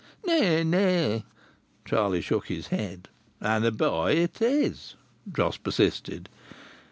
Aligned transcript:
"Nay, 0.25 0.63
nay!" 0.63 1.25
Charlie 1.85 2.21
shook 2.23 2.47
his 2.47 2.69
head. 2.69 3.07
"And 3.39 3.63
a 3.63 3.71
boy 3.71 4.13
it 4.13 4.41
is!" 4.41 4.95
Jos 5.31 5.57
persisted. 5.57 6.27